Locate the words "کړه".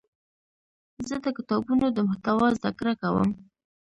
2.79-2.93